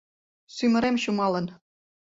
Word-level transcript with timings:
Сӱмырем 0.55 0.95
чумалын. 1.03 1.45